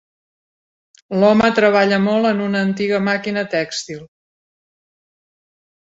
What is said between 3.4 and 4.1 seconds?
tèxtil